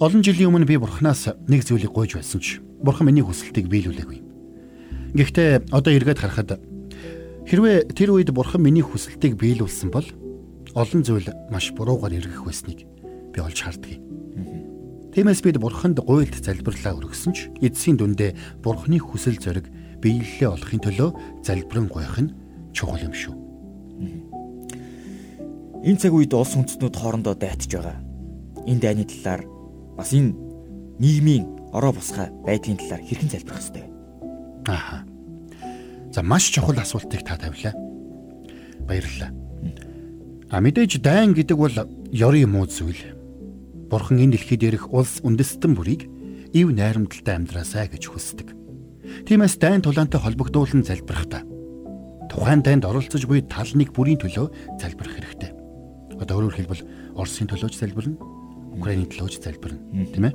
Олон 0.00 0.22
жилийн 0.24 0.48
өмнө 0.48 0.64
би 0.64 0.80
бурханаас 0.80 1.36
нэг 1.46 1.68
зүйлийг 1.68 1.92
гуйж 1.92 2.16
байсан 2.16 2.40
ч 2.40 2.64
бурхан 2.82 3.06
миний 3.10 3.24
хүсэлтийг 3.24 3.66
биелүүлээгүй. 3.68 4.18
Гэхдээ 5.14 5.72
одоо 5.72 5.92
эргээд 5.92 6.20
харахад 6.20 6.60
хэрвээ 7.48 7.92
тэр 7.96 8.14
үед 8.14 8.30
бурхан 8.30 8.62
миний 8.62 8.84
хүсэлтийг 8.84 9.40
биелүүлсэн 9.40 9.90
бол 9.90 10.06
олон 10.76 11.02
зүйл 11.02 11.28
маш 11.50 11.72
буруугаар 11.72 12.14
эргэх 12.14 12.44
байсныг 12.44 12.84
би 13.32 13.38
олж 13.40 13.58
хардгийг. 13.64 14.04
Тиймээс 15.16 15.42
бид 15.42 15.58
бурханд 15.58 15.98
гуйлд 15.98 16.36
залбирлаа 16.38 16.94
өргөсөн 16.94 17.32
ч 17.34 17.50
эдсийн 17.58 17.98
дүндээ 17.98 18.62
бурхны 18.62 19.02
хүсэл 19.02 19.40
зориг 19.40 19.66
биелэлээ 19.98 20.46
олохын 20.54 20.78
төлөө 20.78 21.10
залбирэн 21.42 21.88
гуйх 21.90 22.16
нь 22.22 22.30
чухал 22.70 23.02
юм 23.02 23.14
шүү. 23.16 23.34
Энэ 25.82 25.98
цаг 25.98 26.12
үед 26.14 26.30
улс 26.36 26.54
үндэстнүүд 26.54 26.94
хоорондоо 26.94 27.34
дайтж 27.34 27.66
байгаа. 27.74 27.98
Энэ 28.68 28.82
дайны 28.84 29.04
талаар 29.10 29.42
бас 29.98 30.14
энэ 30.14 30.36
нийгмийн 31.02 31.57
ороо 31.72 31.92
босгай 31.92 32.28
байдлын 32.44 32.78
талаар 32.78 33.02
хэрхэн 33.04 33.30
залбирх 33.30 33.60
ёстой 33.60 33.82
вэ? 33.84 33.90
Аа. 34.68 35.04
За 36.12 36.22
маш 36.22 36.48
чухал 36.50 36.78
асуултыг 36.78 37.22
та 37.24 37.36
тавилаа. 37.36 37.74
Баярлалаа. 38.88 39.32
А 40.50 40.60
мэдээж 40.60 41.00
дайн 41.04 41.36
гэдэг 41.36 41.56
бол 41.56 41.76
ёрын 42.12 42.48
муу 42.48 42.66
зүйл 42.66 43.16
Бурхан 43.88 44.20
энэ 44.20 44.36
дэлхий 44.36 44.56
дээрх 44.60 44.92
улс 44.92 45.20
үндэстэн 45.24 45.72
бүрийг 45.76 46.08
ив 46.52 46.68
найрамдалтай 46.72 47.36
амьдраасай 47.36 47.88
гэж 47.88 48.04
хүсдэг. 48.08 48.52
Тиймээс 49.24 49.56
дайн 49.56 49.80
тулаантай 49.80 50.20
холбогдуулан 50.20 50.84
залбирахдаа 50.84 51.44
тухайн 52.28 52.60
дайнд 52.62 52.84
оролцож 52.84 53.24
буй 53.24 53.40
тал 53.42 53.68
нэг 53.72 53.92
бүрийн 53.96 54.20
төлөө 54.20 54.76
залбирах 54.80 55.16
хэрэгтэй. 55.16 55.52
Одоо 56.20 56.44
өөрөөр 56.44 56.56
хэлбэл 56.56 56.82
Оросын 57.16 57.48
төлөөч 57.48 57.74
залбирна, 57.80 58.20
Украиний 58.76 59.08
төлөөч 59.08 59.40
залбирна, 59.40 59.80
тийм 60.12 60.28
ээ? 60.28 60.34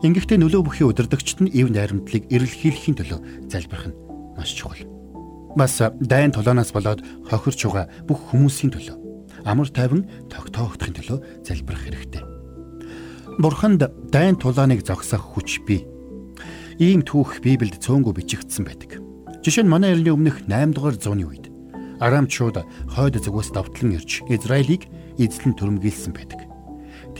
Ингэхдээ 0.00 0.40
нөлөө 0.40 0.64
бүхий 0.64 0.88
удирдагчд 0.88 1.44
нь 1.44 1.52
ив 1.52 1.68
найрамдлыг 1.68 2.24
эрэлхийлэхийн 2.32 2.96
төлөө 2.96 3.20
залбирх 3.52 3.92
нь 3.92 3.98
маш 4.32 4.56
чухал. 4.56 4.88
Бас 5.52 5.76
дайн 6.00 6.32
тулаанаас 6.32 6.72
болоод 6.72 7.04
хохирч 7.28 7.68
байгаа 7.68 7.84
бүх 8.08 8.32
хүмүүсийн 8.32 8.72
төлөө 8.72 8.96
амар 9.44 9.68
тайван 9.68 10.08
тогтоогдохын 10.32 10.96
төлөө 10.96 11.18
залбирах 11.44 11.84
хэрэгтэй. 11.84 12.24
Бурханд 13.36 13.84
дайн 14.08 14.40
тулааныг 14.40 14.88
зогсоох 14.88 15.36
хүч 15.36 15.68
бий. 15.68 15.84
Ийм 16.80 17.04
түүх 17.04 17.44
Библиэд 17.44 17.84
цөөнгөө 17.84 18.24
бичигдсэн 18.24 18.64
байдаг. 18.64 19.04
Жишээ 19.44 19.68
нь 19.68 19.72
манай 19.72 19.92
эртний 19.92 20.16
өмнөх 20.16 20.48
8 20.48 20.72
дугаар 20.72 20.96
зууны 20.96 21.28
үед 21.28 21.52
Арамчууд 22.00 22.64
хойд 22.96 23.20
зүгээс 23.20 23.52
давтлан 23.52 24.00
ирж 24.00 24.24
Израилийг 24.32 24.88
эзлэн 25.20 25.52
түрэмгийлсэн 25.60 26.16
байдаг. 26.16 26.49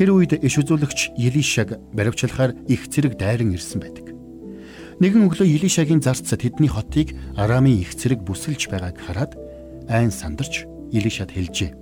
Тэр 0.01 0.17
үед 0.17 0.33
иш 0.33 0.57
үзүүлэгч 0.57 1.13
Елишаг 1.21 1.77
баривчлахаар 1.93 2.57
их 2.73 2.89
зэрэг 2.89 3.21
дайран 3.21 3.53
ирсэн 3.53 3.85
байдаг. 3.85 4.17
Нэгэн 4.97 5.29
өглөө 5.29 5.45
Елишагийн 5.45 6.01
зарц 6.01 6.25
тэдний 6.25 6.73
хотыг 6.73 7.13
Арамын 7.37 7.85
их 7.85 7.93
зэрэг 7.93 8.25
бүсэлж 8.25 8.73
байгааг 8.73 8.97
хараад 8.97 9.37
айн 9.93 10.09
сандарч 10.09 10.65
Елишад 10.89 11.37
хэлжээ. 11.37 11.77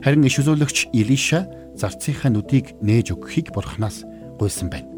Харин 0.00 0.24
иш 0.24 0.40
үзүүлэгч 0.40 0.96
Елиша 0.96 1.44
зарцынхаа 1.76 2.32
нүдийг 2.32 2.80
нээж 2.80 3.12
өгөхийг 3.12 3.52
бурхнаас 3.52 4.08
гуйсан 4.40 4.72
байна. 4.72 4.88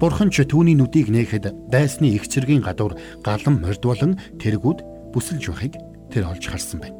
Бурхан 0.00 0.32
ч 0.32 0.48
түүний 0.48 0.72
нүдийг 0.72 1.12
нээхэд 1.12 1.52
дайсны 1.68 2.16
их 2.16 2.32
цэргийн 2.32 2.64
гадуур 2.64 2.96
галан 3.20 3.60
морд 3.60 3.84
болон 3.84 4.16
тэргүүд 4.40 5.12
бүсэлж 5.12 5.52
байхыг 5.52 5.76
тэр 6.08 6.32
олж 6.32 6.48
харсан 6.48 6.80
байна. 6.80 6.96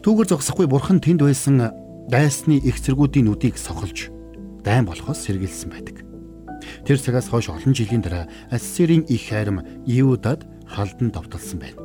Түүгээр 0.00 0.32
зогсохгүй 0.32 0.64
бурхан 0.64 0.96
тэнд 1.04 1.20
байсан 1.20 1.60
дайсны 2.08 2.58
их 2.58 2.80
цэргүүдийн 2.80 3.26
нүдийг 3.28 3.58
сохолж 3.58 4.10
дайн 4.64 4.86
болохоос 4.86 5.26
сэргийлсэн 5.26 5.70
байдаг. 5.70 6.02
Тэр 6.86 6.98
цагаас 6.98 7.28
хойш 7.28 7.50
олон 7.50 7.74
жилийн 7.74 8.02
дараа 8.02 8.26
Ассирийн 8.50 9.06
их 9.06 9.28
хайрам 9.28 9.62
Иудад 9.86 10.46
халдан 10.66 11.10
довтолсон 11.10 11.58
байна. 11.60 11.78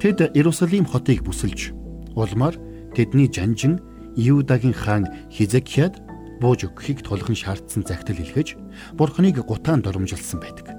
Тэд 0.00 0.32
Иерусалим 0.36 0.84
хотыг 0.86 1.24
бүсэлж 1.24 1.72
улмаар 2.14 2.56
тэдний 2.94 3.28
жанжин 3.28 3.80
Иудагийн 4.16 4.74
хаан 4.74 5.06
Хизекияд 5.30 6.00
бууж 6.40 6.64
өгөхийг 6.64 7.02
тулхан 7.02 7.34
шаардсан 7.34 7.82
загтал 7.82 8.16
илгээж 8.16 8.56
бурхныг 8.94 9.42
гутаан 9.44 9.82
доромжилсан 9.82 10.40
байдаг. 10.40 10.74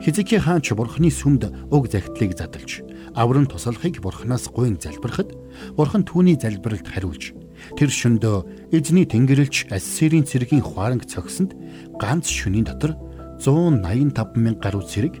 Хизекия 0.00 0.40
хаан 0.40 0.62
ч 0.62 0.72
бурхны 0.72 1.10
сүмд 1.10 1.50
уг 1.70 1.90
загтлыг 1.90 2.38
задалж 2.38 2.82
авран 3.14 3.46
тусалахыг 3.46 4.00
бурхнаас 4.00 4.48
гуйн 4.48 4.78
залбирахад 4.80 5.34
бурхан 5.76 6.02
түүний 6.02 6.38
залбиралд 6.40 6.88
хариулж 6.88 7.43
тэр 7.76 7.90
шөндөө 7.90 8.70
эзний 8.74 9.06
тэнгэрлэгч 9.06 9.70
Ассирийн 9.70 10.26
цэргийн 10.26 10.62
хуаранг 10.62 11.06
цогсонд 11.06 11.54
ганц 12.00 12.28
шөнийн 12.28 12.66
дотор 12.68 12.98
185 13.42 14.36
мянган 14.38 14.62
гаруй 14.62 14.84
цэрэг 14.86 15.20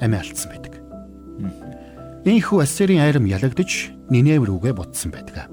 амиа 0.00 0.20
алдсан 0.20 0.50
байдаг. 0.52 0.74
Ийхүү 2.26 2.62
Ассирийн 2.62 3.04
айрам 3.04 3.26
ялагдж 3.26 3.92
Нинев 4.10 4.46
рүүгээ 4.46 4.74
бутсан 4.74 5.10
байдаг. 5.10 5.50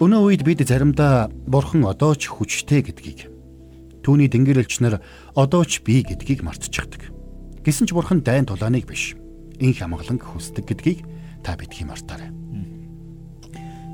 Өнөө 0.00 0.20
үед 0.32 0.42
бид 0.48 0.64
заримдаа 0.64 1.28
бурхан 1.44 1.84
одоо 1.84 2.16
ч 2.16 2.32
хүчтэй 2.32 2.80
гэдгийг 2.80 3.28
түүний 4.00 4.32
дэнгэрлэгч 4.32 4.80
нар 4.80 5.04
одоо 5.36 5.64
ч 5.68 5.84
бий 5.84 6.00
гэдгийг 6.00 6.40
мартчихдаг. 6.40 7.12
Гэсэн 7.60 7.84
ч 7.84 7.92
бурхан 7.92 8.24
дайн 8.24 8.48
тулааныг 8.48 8.88
биш 8.88 9.12
инх 9.60 9.84
амгаланг 9.84 10.24
хүсдэг 10.24 10.64
гэдгийг 10.64 11.04
та 11.44 11.52
бидхий 11.60 11.84
мартаарай. 11.84 12.39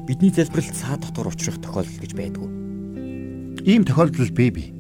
Бидний 0.07 0.31
залбиралд 0.31 0.77
саа 0.77 0.95
дотор 1.03 1.27
учрах 1.35 1.59
тохиолдол 1.59 1.99
гэж 1.99 2.15
байдгүй. 2.15 2.47
Ийм 3.67 3.83
тохиолдол 3.83 4.31
бий 4.31 4.51
бий. 4.55 4.71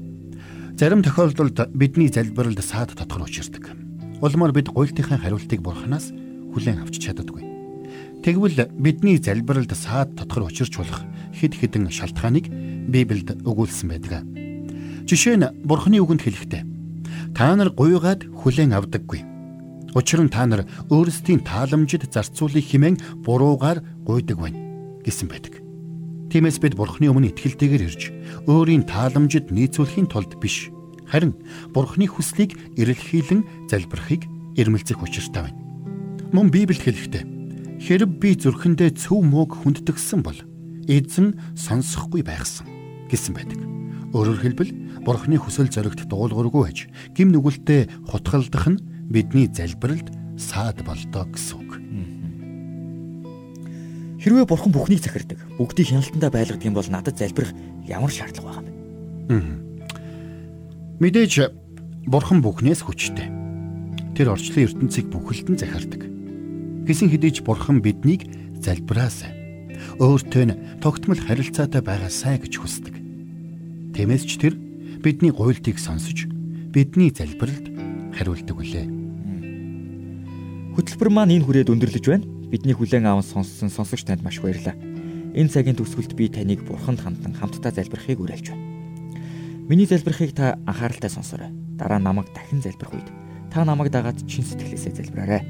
Зарим 0.78 1.02
тохиолдолд 1.02 1.74
бидний 1.74 2.06
залбиралд 2.06 2.62
саад 2.62 2.94
дотор 2.94 3.26
учирдаг. 3.26 3.74
Улмаар 4.22 4.54
бид 4.54 4.70
гуйлтынхаа 4.70 5.18
хариултыг 5.18 5.66
бурханаас 5.66 6.14
хүлээн 6.54 6.86
авч 6.86 7.02
чаддаггүй. 7.02 7.42
Тэгвэл 8.22 8.70
бидний 8.78 9.18
залбиралд 9.18 9.74
саад 9.74 10.14
дотор 10.14 10.46
учирч 10.46 10.78
болох 10.78 11.02
хэд 11.34 11.58
хэдэн 11.58 11.90
шалтгааныг 11.90 12.46
Библиэд 12.86 13.42
өгүүлсэн 13.42 13.90
байдаг. 13.90 14.22
Жишээ 15.10 15.42
нь 15.42 15.50
Бурхны 15.66 15.98
үгэнд 16.06 16.22
хэлэхдээ 16.22 16.62
та 17.34 17.50
нар 17.58 17.74
гуйгаад 17.74 18.30
хүлээн 18.30 18.78
авдаггүй. 18.78 19.26
Учир 19.90 20.22
нь 20.22 20.30
та 20.30 20.46
нар 20.46 20.70
өөрсдийн 20.86 21.42
тааламжид 21.42 22.14
зарцуулах 22.14 22.62
хэмээн 22.62 23.26
буруугаар 23.26 23.82
гуйдаг 24.06 24.38
байна 24.38 24.65
гэсэн 25.06 25.30
байдаг. 25.30 25.62
Тиймээс 26.34 26.58
бид 26.58 26.74
Бурхны 26.74 27.06
өмнө 27.06 27.30
итгэлтэйгээр 27.30 27.86
ирж 27.86 28.02
өөрийн 28.50 28.84
тааламжид 28.90 29.54
нийцүүлэхийн 29.54 30.10
тулд 30.10 30.34
биш 30.42 30.74
харин 31.06 31.38
Бурхны 31.70 32.10
хүслийг 32.10 32.58
эрэлхийлэн 32.74 33.70
залбирахыг 33.70 34.26
эрмэлзэх 34.58 34.98
учиртай 34.98 35.46
байна. 35.46 35.60
Мөн 36.34 36.50
Библиэд 36.50 36.82
хэлэхдээ 36.82 37.24
хэрэг 37.78 38.10
би 38.18 38.34
зүрхэндээ 38.34 38.98
цөв 38.98 39.22
мөөг 39.22 39.62
хүндтгсэн 39.62 40.20
бол 40.26 40.38
эзэн 40.90 41.38
сонсохгүй 41.54 42.26
байхсан 42.26 42.66
гэсэн 43.06 43.32
байдаг. 43.38 43.60
Өөрөөр 44.10 44.40
хэлбэл 44.42 44.72
Бурхны 45.06 45.38
хүсэл 45.38 45.70
зоригт 45.70 46.10
дуулуургүй 46.10 46.62
аж 46.66 46.78
гим 47.14 47.30
нүгэлтэд 47.30 48.10
хутгалдах 48.10 48.66
нь 48.66 48.82
бидний 49.06 49.46
залбиралд 49.46 50.10
саад 50.34 50.82
болдоо 50.82 51.30
гэсэн 51.30 51.56
үг. 51.62 51.85
Хэрвээ 54.26 54.42
Бурхан 54.42 54.74
бүхнийг 54.74 55.06
захирдаг, 55.06 55.38
бүгдийг 55.54 55.86
хяналтандаа 55.86 56.34
байлгадаг 56.34 56.66
юм 56.66 56.74
бол 56.74 56.90
надад 56.90 57.14
залбирах 57.14 57.54
ямар 57.86 58.10
шаардлага 58.10 58.58
байгаа 58.58 58.74
юм? 59.30 59.62
Мэдээж 60.98 61.54
Бурхан 62.10 62.42
бүхнээс 62.42 62.82
хүчтэй. 62.82 63.30
Тэр 64.18 64.34
орчлон 64.34 64.66
ертөнцийг 64.66 65.14
бүхэлдэн 65.14 65.62
захирдаг. 65.62 66.02
Гэсэн 66.90 67.06
хэдий 67.06 67.38
ч 67.38 67.46
Бурхан 67.46 67.78
биднийг 67.78 68.26
залбираасай 68.58 69.30
өөртөө 70.02 70.44
нь 70.50 70.58
тогтмол 70.82 71.22
харилцаатай 71.22 71.86
байгаасай 71.86 72.42
гэж 72.42 72.58
хүсдэг. 72.58 72.98
Тиймээс 73.94 74.26
ч 74.26 74.42
тэр 74.42 74.58
бидний 75.06 75.30
гуйлтыг 75.30 75.78
сонсож 75.78 76.26
бидний 76.74 77.14
залбиралд 77.14 77.70
хариулдаг 78.10 78.58
үлээ. 78.58 78.86
Хөтөлбөр 80.74 81.10
маань 81.14 81.38
энэ 81.38 81.46
хүрээд 81.46 81.70
өндөрлөж 81.70 82.06
байна. 82.10 82.35
Бидний 82.46 82.78
хүлээн 82.78 83.10
аван 83.10 83.26
сонссон 83.26 83.74
сонсогч 83.74 84.06
танд 84.06 84.22
маш 84.22 84.38
баярлалаа. 84.38 84.78
Энэ 85.34 85.50
цагийн 85.50 85.74
төгсгөлд 85.74 86.14
би 86.14 86.30
таныг 86.30 86.62
бурханд 86.62 87.02
хандан 87.02 87.34
хамтдаа 87.34 87.74
залбирахыг 87.74 88.22
уриалж 88.22 88.54
байна. 88.54 88.62
Миний 89.66 89.86
залбирахыг 89.90 90.30
та 90.30 90.54
анхааралтай 90.62 91.10
сонсоорой. 91.10 91.50
Дараа 91.74 91.98
намайг 91.98 92.30
дахин 92.30 92.62
залбирх 92.62 92.94
үед 92.94 93.10
та 93.50 93.66
намайг 93.66 93.90
дагаад 93.90 94.22
чин 94.30 94.46
сэтгэлээсээ 94.46 94.94
залбираарай. 94.94 95.42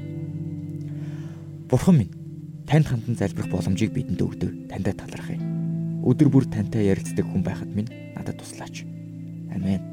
Бурхан 1.69 2.01
минь 2.01 2.13
танд 2.65 2.89
хандан 2.89 3.13
залбирх 3.13 3.53
боломжийг 3.53 3.93
бидэнд 3.93 4.17
өгдөг. 4.17 4.73
Тантай 4.73 4.97
талархъя. 4.97 5.37
Өдөр 6.01 6.33
бүр 6.33 6.49
тантай 6.49 6.89
ярилцдаг 6.89 7.29
хүн 7.29 7.45
байхад 7.45 7.69
минь 7.69 7.93
надад 8.17 8.41
туслаач. 8.41 8.89
Амен. 9.53 9.85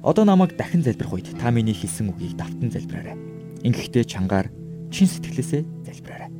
Одоо 0.00 0.24
намайг 0.24 0.56
дахин 0.56 0.80
залбирх 0.80 1.12
үед 1.12 1.28
та 1.36 1.52
миний 1.52 1.76
хэлсэн 1.76 2.16
үгийг 2.16 2.40
давтан 2.40 2.72
залбираарай. 2.72 3.14
Ингэхдээ 3.60 4.08
чангаар 4.08 4.48
чин 4.90 5.08
сэтгэлээсээ 5.08 5.62
залбираарай. 5.86 6.30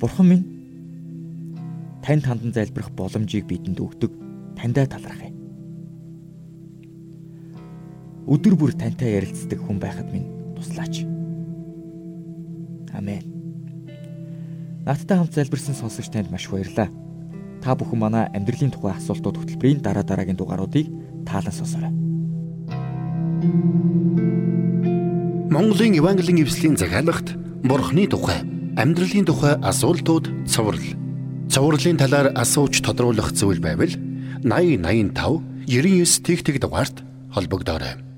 Бурхан 0.00 0.26
минь 0.28 0.46
танд 2.04 2.24
хандан 2.24 2.52
залбирх 2.52 2.90
боломжийг 2.96 3.44
бидэнд 3.48 3.80
өгдөг. 3.80 4.12
Тантай 4.56 4.86
талархъя. 4.86 5.32
Өдөр 8.28 8.54
бүр 8.56 8.72
тантай 8.76 9.16
ярилцдаг 9.20 9.60
хүн 9.60 9.80
байхад 9.80 10.08
минь 10.12 10.28
туслаач. 10.56 11.04
Амен. 12.92 13.24
Надтай 14.84 15.16
хамт 15.16 15.34
залбирсан 15.34 15.74
сонсогч 15.74 16.08
танд 16.12 16.30
маш 16.30 16.48
баярлалаа. 16.48 16.88
Та 17.60 17.76
бүхэн 17.76 18.00
манай 18.00 18.24
амьдралын 18.32 18.72
тухай 18.72 18.96
асуултууд 18.96 19.36
хөтөлбөрийн 19.36 19.84
дараа 19.84 20.04
дараагийн 20.04 20.36
дугааруудыг 20.36 20.88
таалан 21.28 21.52
сонсоорой. 21.52 21.92
Монголын 25.50 25.98
Евангелийн 25.98 26.46
эвслийн 26.46 26.76
захиалагт 26.78 27.34
Бурхны 27.66 28.06
тухай, 28.06 28.46
амьдралын 28.78 29.26
тухай 29.26 29.58
асуултууд 29.58 30.46
цоврал. 30.46 30.78
Цоврлын 31.50 31.98
талаар 31.98 32.30
асууж 32.38 32.78
тодруулах 32.78 33.34
зүйл 33.34 33.58
байвал 33.58 33.90
8085 34.46 35.42
99 35.66 36.22
тэгтэг 36.22 36.62
дугаард 36.62 37.02
холбогдоорой. 37.34 38.09